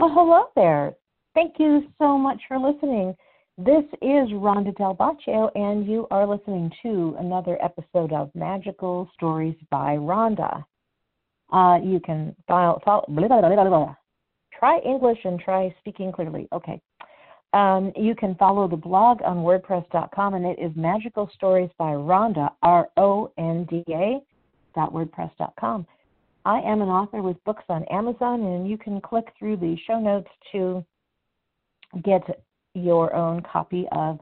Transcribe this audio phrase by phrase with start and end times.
[0.00, 0.94] Well, hello there.
[1.34, 3.14] Thank you so much for listening.
[3.58, 9.56] This is Rhonda Del Baccio, and you are listening to another episode of Magical Stories
[9.70, 10.64] by Rhonda.
[11.52, 13.94] Uh, you can file blah, blah, blah,
[14.58, 16.48] try English and try speaking clearly.
[16.50, 16.80] Okay.
[17.52, 22.48] Um, you can follow the blog on WordPress.com, and it is Magical Stories by Rhonda,
[22.62, 24.18] R O N D A,
[24.74, 25.86] dot WordPress.com.
[26.44, 30.00] I am an author with books on Amazon, and you can click through the show
[30.00, 30.84] notes to
[32.02, 32.22] get
[32.74, 34.18] your own copy of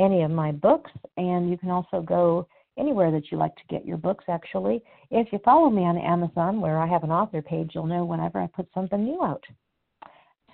[0.00, 0.90] any of my books.
[1.16, 4.82] And you can also go anywhere that you like to get your books, actually.
[5.10, 8.40] If you follow me on Amazon, where I have an author page, you'll know whenever
[8.40, 9.44] I put something new out.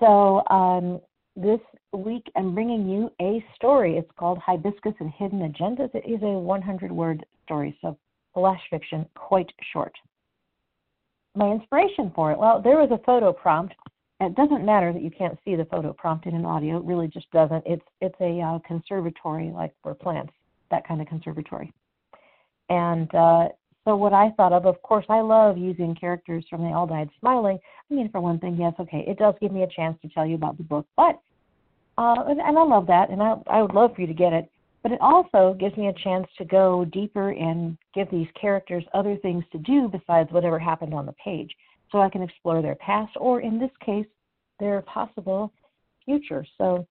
[0.00, 1.00] So, um,
[1.34, 1.60] this
[1.92, 3.96] week I'm bringing you a story.
[3.96, 5.94] It's called Hibiscus and Hidden Agendas.
[5.94, 7.98] It is a 100 word story, so
[8.34, 9.94] flash fiction, quite short
[11.34, 12.38] my inspiration for it?
[12.38, 13.74] Well, there was a photo prompt.
[14.20, 16.76] It doesn't matter that you can't see the photo prompt in an audio.
[16.76, 17.64] It really just doesn't.
[17.66, 20.32] It's it's a uh, conservatory like for plants,
[20.70, 21.72] that kind of conservatory.
[22.68, 23.48] And uh,
[23.84, 27.10] so what I thought of, of course, I love using characters from They All Died
[27.18, 27.58] Smiling.
[27.90, 30.24] I mean, for one thing, yes, okay, it does give me a chance to tell
[30.24, 31.20] you about the book, but
[31.98, 34.50] uh, and, I love that, and I I would love for you to get it.
[34.82, 39.16] But it also gives me a chance to go deeper and give these characters other
[39.16, 41.54] things to do besides whatever happened on the page.
[41.90, 44.06] So I can explore their past, or in this case,
[44.58, 45.52] their possible
[46.04, 46.44] future.
[46.58, 46.86] So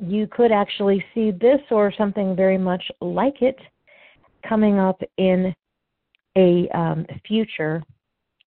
[0.00, 3.58] you could actually see this or something very much like it
[4.46, 5.54] coming up in
[6.36, 7.82] a um, future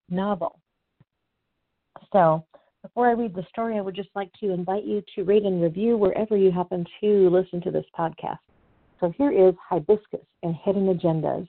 [0.09, 0.59] novel.
[2.11, 2.45] So
[2.95, 5.61] before I read the story, I would just like to invite you to rate and
[5.61, 8.38] review wherever you happen to listen to this podcast.
[9.01, 11.45] So here is Hibiscus and Hidden Agendas.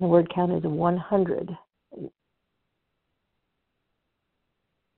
[0.00, 1.58] The word count is 100.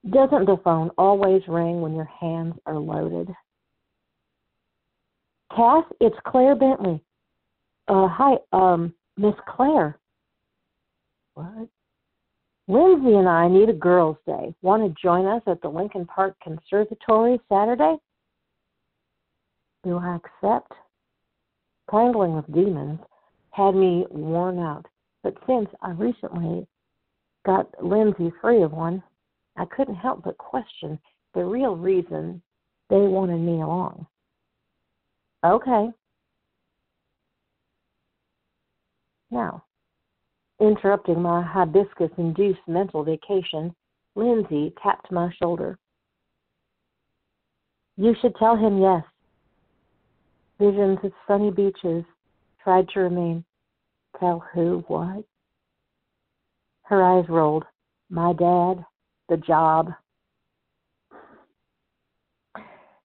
[0.08, 3.34] Doesn't the phone always ring when your hands are loaded?
[5.56, 7.02] Cass, it's Claire Bentley.
[7.88, 9.98] Uh, hi, um, Miss Claire.
[11.34, 11.68] What?
[12.68, 14.54] Lindsey and I need a girls' day.
[14.62, 17.96] Want to join us at the Lincoln Park Conservatory Saturday?
[19.84, 20.72] Do I accept?
[21.90, 22.98] Tangling with demons
[23.50, 24.86] had me worn out,
[25.22, 26.66] but since I recently
[27.44, 29.02] got Lindsey free of one,
[29.56, 30.98] I couldn't help but question
[31.34, 32.42] the real reason
[32.90, 34.06] they wanted me along.
[35.44, 35.90] Okay.
[39.30, 39.62] Now,
[40.60, 43.74] Interrupting my hibiscus induced mental vacation,
[44.14, 45.78] Lindsey tapped my shoulder.
[47.96, 49.02] You should tell him yes.
[50.58, 52.04] Visions of sunny beaches
[52.62, 53.44] tried to remain.
[54.18, 55.24] Tell who what?
[56.84, 57.64] Her eyes rolled.
[58.08, 58.84] My dad,
[59.28, 59.92] the job.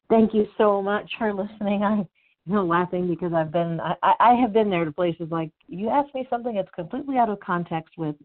[0.09, 1.83] Thank you so much for listening.
[1.83, 2.05] I
[2.45, 6.13] know, laughing because I've been I, I have been there to places like you ask
[6.13, 8.15] me something that's completely out of context with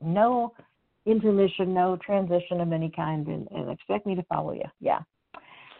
[0.00, 0.52] no
[1.06, 4.64] intermission, no transition of any kind, and, and expect me to follow you.
[4.80, 5.00] Yeah.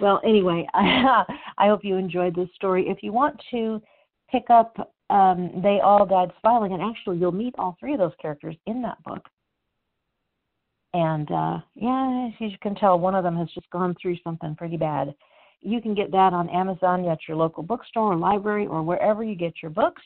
[0.00, 1.24] Well, anyway, I,
[1.58, 2.88] I hope you enjoyed this story.
[2.88, 3.80] If you want to
[4.30, 4.76] pick up
[5.10, 8.82] um, They All Died Smiling, and actually you'll meet all three of those characters in
[8.82, 9.22] that book.
[10.94, 14.54] And uh, yeah, as you can tell, one of them has just gone through something
[14.54, 15.14] pretty bad
[15.64, 19.34] you can get that on Amazon at your local bookstore or library or wherever you
[19.34, 20.02] get your books.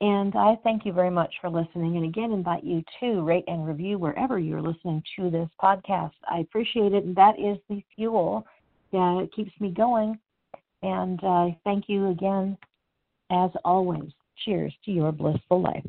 [0.00, 1.96] And I thank you very much for listening.
[1.96, 6.12] And again, invite you to rate and review wherever you're listening to this podcast.
[6.30, 7.04] I appreciate it.
[7.04, 8.46] And that is the fuel
[8.92, 10.18] that keeps me going.
[10.82, 12.56] And uh, thank you again,
[13.30, 14.10] as always.
[14.44, 15.84] Cheers to your blissful life.